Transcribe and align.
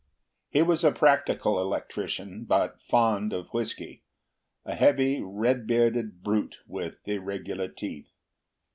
He 0.49 0.63
was 0.63 0.83
a 0.83 0.91
practical 0.91 1.59
electrician, 1.61 2.45
but 2.45 2.81
fond 2.89 3.33
of 3.33 3.49
whisky, 3.53 4.01
a 4.65 4.73
heavy 4.73 5.21
red 5.21 5.67
haired 5.69 6.23
brute 6.23 6.55
with 6.65 6.95
irregular 7.05 7.67
teeth. 7.67 8.09